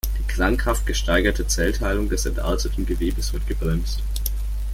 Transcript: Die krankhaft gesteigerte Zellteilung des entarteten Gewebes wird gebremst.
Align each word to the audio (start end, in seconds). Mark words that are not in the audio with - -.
Die 0.17 0.23
krankhaft 0.27 0.87
gesteigerte 0.87 1.45
Zellteilung 1.45 2.09
des 2.09 2.25
entarteten 2.25 2.87
Gewebes 2.87 3.33
wird 3.33 3.45
gebremst. 3.45 4.01